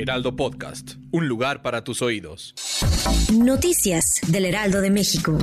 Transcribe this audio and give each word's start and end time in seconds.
Heraldo 0.00 0.34
Podcast, 0.34 0.92
un 1.10 1.28
lugar 1.28 1.60
para 1.60 1.84
tus 1.84 2.00
oídos. 2.00 2.54
Noticias 3.34 4.22
del 4.28 4.46
Heraldo 4.46 4.80
de 4.80 4.88
México. 4.88 5.36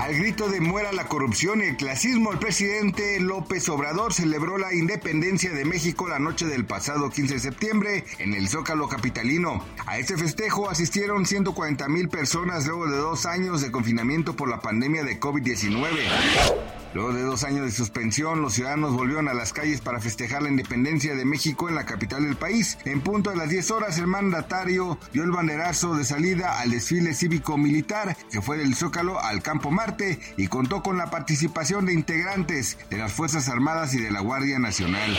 Al 0.00 0.16
grito 0.16 0.48
de 0.48 0.60
muera 0.60 0.90
la 0.92 1.06
corrupción 1.06 1.60
y 1.60 1.66
el 1.66 1.76
clasismo, 1.76 2.32
el 2.32 2.40
presidente 2.40 3.20
López 3.20 3.68
Obrador 3.68 4.12
celebró 4.12 4.58
la 4.58 4.74
independencia 4.74 5.52
de 5.52 5.64
México 5.64 6.08
la 6.08 6.18
noche 6.18 6.46
del 6.46 6.66
pasado 6.66 7.08
15 7.08 7.34
de 7.34 7.40
septiembre 7.40 8.04
en 8.18 8.34
el 8.34 8.48
Zócalo 8.48 8.88
Capitalino. 8.88 9.64
A 9.86 9.98
este 9.98 10.16
festejo 10.16 10.68
asistieron 10.68 11.26
140 11.26 11.88
mil 11.88 12.08
personas 12.08 12.66
luego 12.66 12.88
de 12.88 12.96
dos 12.96 13.26
años 13.26 13.60
de 13.60 13.70
confinamiento 13.70 14.34
por 14.34 14.48
la 14.50 14.60
pandemia 14.60 15.04
de 15.04 15.20
COVID-19. 15.20 16.83
Luego 16.94 17.12
de 17.12 17.22
dos 17.22 17.42
años 17.42 17.66
de 17.66 17.72
suspensión, 17.72 18.40
los 18.40 18.54
ciudadanos 18.54 18.94
volvieron 18.94 19.28
a 19.28 19.34
las 19.34 19.52
calles 19.52 19.80
para 19.80 20.00
festejar 20.00 20.42
la 20.42 20.48
independencia 20.48 21.16
de 21.16 21.24
México 21.24 21.68
en 21.68 21.74
la 21.74 21.84
capital 21.84 22.22
del 22.22 22.36
país. 22.36 22.78
En 22.84 23.00
punto 23.00 23.30
de 23.30 23.36
las 23.36 23.48
10 23.48 23.70
horas, 23.72 23.98
el 23.98 24.06
mandatario 24.06 24.96
dio 25.12 25.24
el 25.24 25.32
banderazo 25.32 25.96
de 25.96 26.04
salida 26.04 26.60
al 26.60 26.70
desfile 26.70 27.12
cívico-militar 27.12 28.16
que 28.30 28.40
fue 28.40 28.58
del 28.58 28.76
Zócalo 28.76 29.20
al 29.20 29.42
Campo 29.42 29.72
Marte 29.72 30.20
y 30.36 30.46
contó 30.46 30.82
con 30.82 30.96
la 30.96 31.10
participación 31.10 31.84
de 31.84 31.94
integrantes 31.94 32.78
de 32.90 32.98
las 32.98 33.12
Fuerzas 33.12 33.48
Armadas 33.48 33.94
y 33.94 34.00
de 34.00 34.12
la 34.12 34.20
Guardia 34.20 34.60
Nacional. 34.60 35.18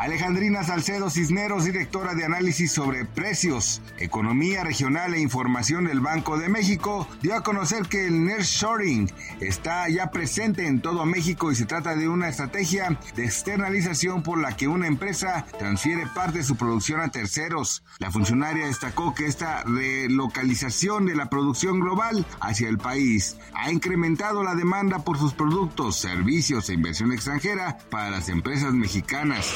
Alejandrina 0.00 0.64
Salcedo 0.64 1.10
Cisneros, 1.10 1.66
directora 1.66 2.14
de 2.14 2.24
análisis 2.24 2.72
sobre 2.72 3.04
precios, 3.04 3.82
economía 3.98 4.64
regional 4.64 5.12
e 5.12 5.20
información 5.20 5.84
del 5.84 6.00
Banco 6.00 6.38
de 6.38 6.48
México, 6.48 7.06
dio 7.20 7.34
a 7.36 7.42
conocer 7.42 7.82
que 7.82 8.06
el 8.06 8.24
nearshoring 8.24 9.12
está 9.40 9.90
ya 9.90 10.10
presente 10.10 10.66
en 10.66 10.80
todo 10.80 11.04
México 11.04 11.52
y 11.52 11.54
se 11.54 11.66
trata 11.66 11.96
de 11.96 12.08
una 12.08 12.30
estrategia 12.30 12.98
de 13.14 13.26
externalización 13.26 14.22
por 14.22 14.40
la 14.40 14.56
que 14.56 14.68
una 14.68 14.86
empresa 14.86 15.44
transfiere 15.58 16.06
parte 16.06 16.38
de 16.38 16.44
su 16.44 16.56
producción 16.56 17.02
a 17.02 17.10
terceros. 17.10 17.84
La 17.98 18.10
funcionaria 18.10 18.68
destacó 18.68 19.14
que 19.14 19.26
esta 19.26 19.64
relocalización 19.64 21.04
de 21.04 21.14
la 21.14 21.28
producción 21.28 21.78
global 21.78 22.24
hacia 22.40 22.70
el 22.70 22.78
país 22.78 23.36
ha 23.52 23.70
incrementado 23.70 24.44
la 24.44 24.54
demanda 24.54 25.00
por 25.00 25.18
sus 25.18 25.34
productos, 25.34 25.98
servicios 25.98 26.70
e 26.70 26.72
inversión 26.72 27.12
extranjera 27.12 27.76
para 27.90 28.08
las 28.08 28.30
empresas 28.30 28.72
mexicanas. 28.72 29.54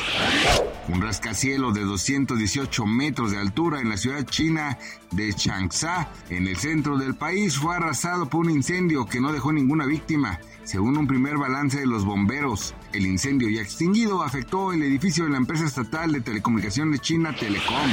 Un 0.88 1.00
rascacielos 1.00 1.74
de 1.74 1.82
218 1.82 2.86
metros 2.86 3.32
de 3.32 3.38
altura 3.38 3.80
en 3.80 3.88
la 3.88 3.96
ciudad 3.96 4.24
china 4.24 4.78
de 5.10 5.32
Changsha, 5.32 6.08
en 6.28 6.46
el 6.46 6.56
centro 6.56 6.98
del 6.98 7.14
país, 7.14 7.56
fue 7.56 7.76
arrasado 7.76 8.28
por 8.28 8.40
un 8.40 8.50
incendio 8.50 9.06
que 9.06 9.20
no 9.20 9.32
dejó 9.32 9.52
ninguna 9.52 9.86
víctima. 9.86 10.40
Según 10.64 10.96
un 10.96 11.06
primer 11.06 11.36
balance 11.38 11.80
de 11.80 11.86
los 11.86 12.04
bomberos, 12.04 12.74
el 12.92 13.06
incendio 13.06 13.48
ya 13.48 13.62
extinguido 13.62 14.22
afectó 14.22 14.72
el 14.72 14.82
edificio 14.82 15.24
de 15.24 15.30
la 15.30 15.38
empresa 15.38 15.64
estatal 15.64 16.12
de 16.12 16.20
telecomunicaciones 16.20 17.00
china 17.00 17.34
Telecom. 17.34 17.90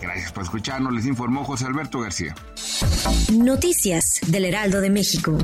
Gracias 0.00 0.32
por 0.32 0.44
escucharnos, 0.44 0.92
les 0.92 1.06
informó 1.06 1.44
José 1.44 1.66
Alberto 1.66 2.00
García. 2.00 2.34
Noticias 3.32 4.20
del 4.26 4.44
Heraldo 4.44 4.80
de 4.80 4.90
México. 4.90 5.38